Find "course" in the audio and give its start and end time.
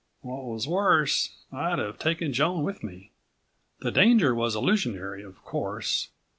5.43-6.09